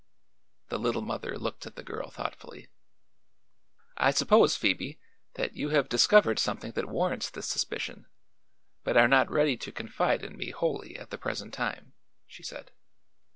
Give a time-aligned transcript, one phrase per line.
[0.69, 2.69] The Little Mother looked at the girl thoughtfully.
[3.97, 4.99] "I suppose, Phoebe,
[5.35, 8.07] that you have discovered something that warrants this suspicion,
[8.83, 11.93] but are not ready to confide in me wholly at the present time,"
[12.25, 12.71] she said.